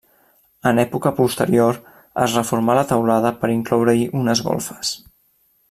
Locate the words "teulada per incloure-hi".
2.93-4.09